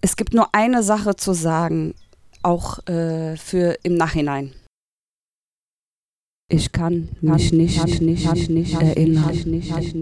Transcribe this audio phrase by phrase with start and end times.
[0.00, 1.94] Es gibt nur eine Sache zu sagen,
[2.42, 4.52] auch äh, für im Nachhinein.
[6.50, 9.34] Ich kann mich nicht, nicht, nicht, nicht erinnern.
[9.44, 9.94] Nicht, nicht,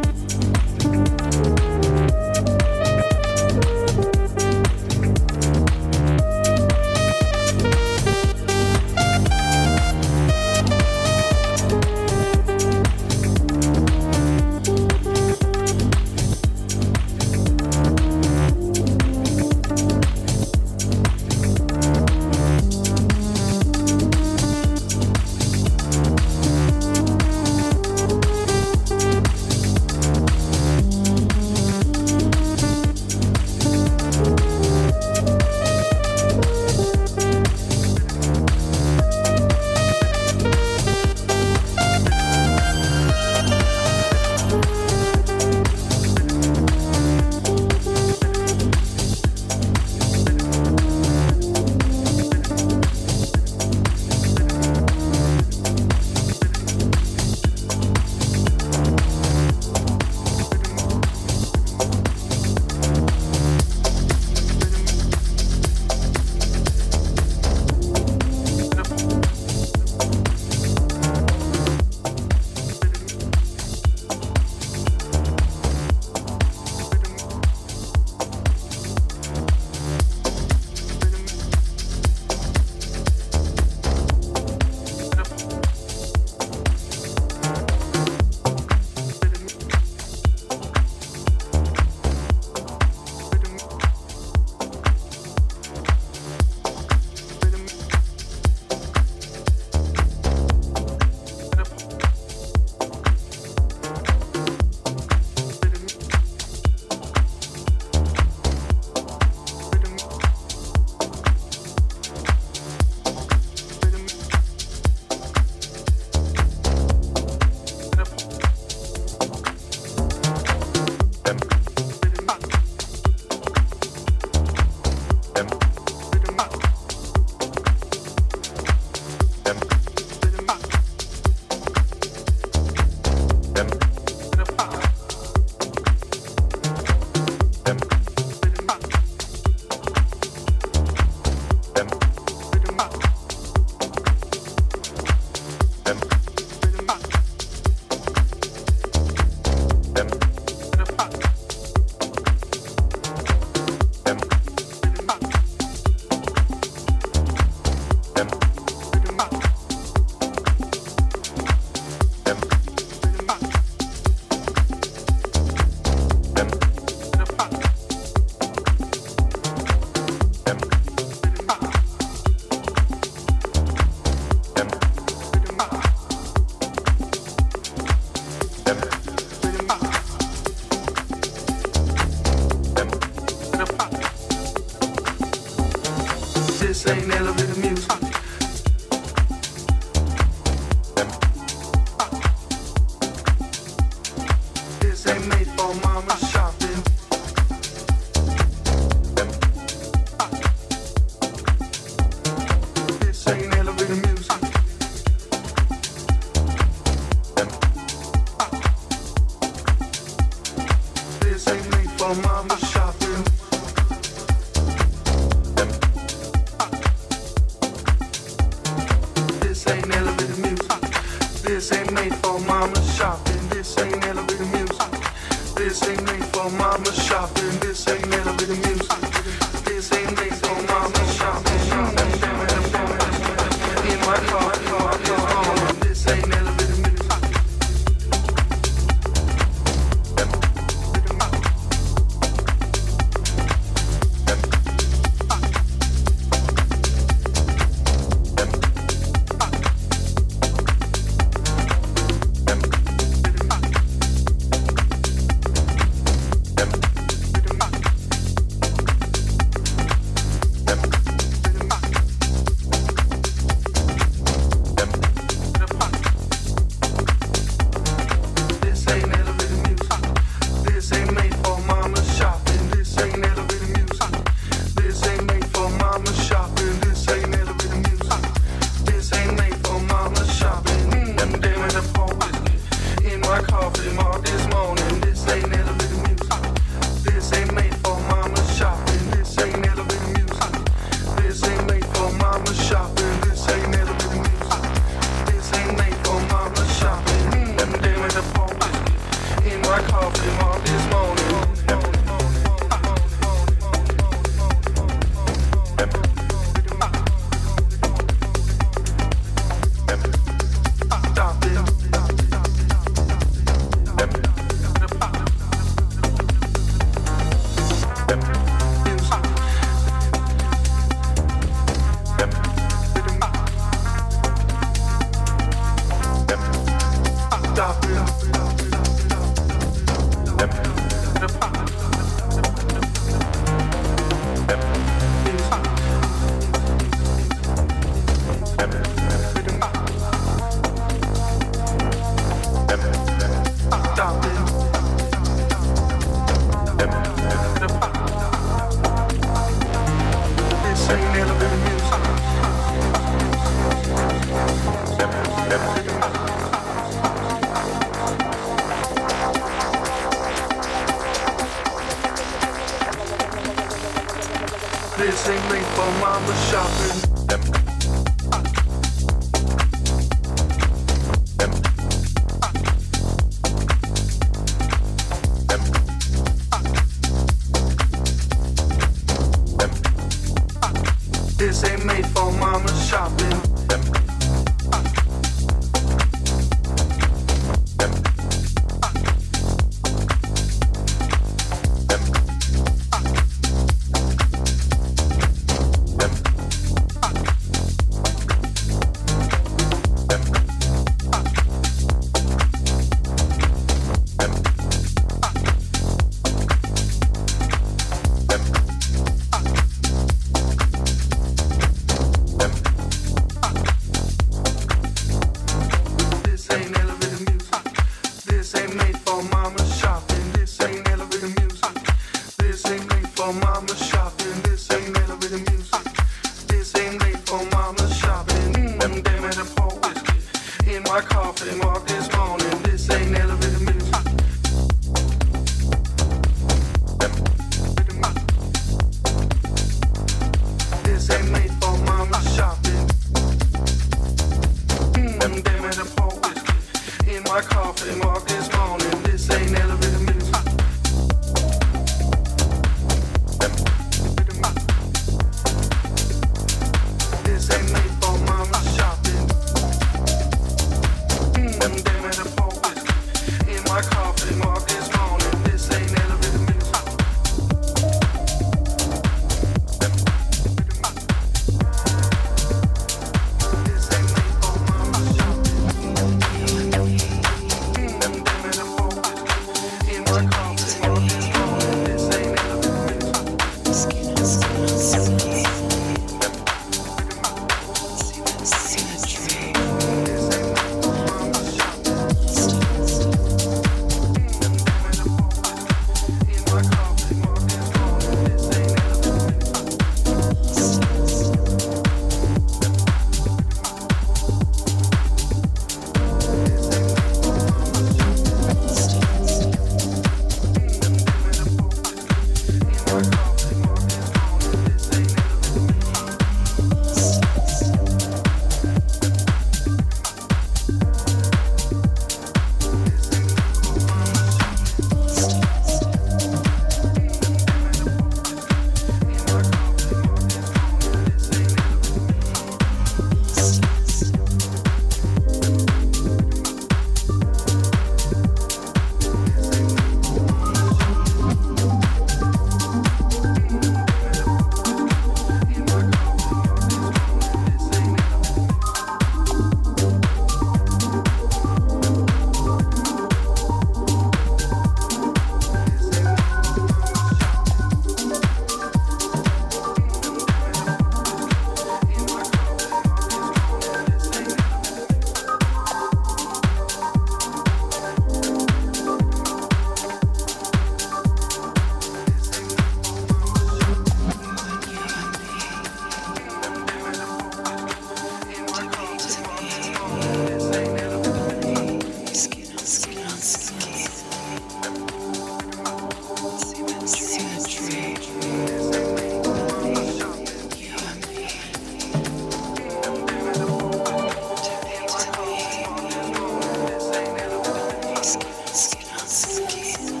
[599.07, 600.00] skin.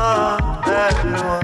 [0.00, 1.39] everyone.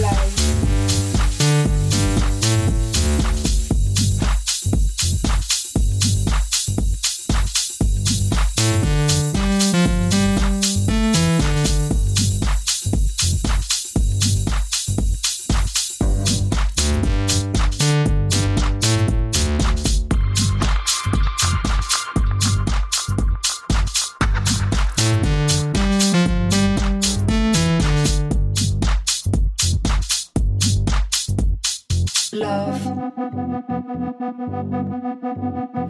[0.00, 0.53] ไร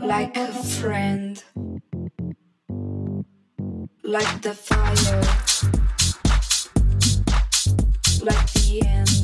[0.00, 1.44] like a friend,
[4.02, 5.20] like the fire,
[8.22, 9.23] like the end.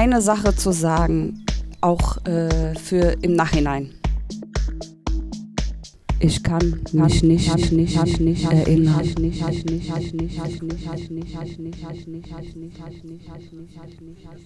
[0.00, 1.44] eine Sache zu sagen,
[1.82, 3.90] auch äh, für im Nachhinein.
[6.20, 9.02] Ich kann mich nicht, nicht, nicht erinnern.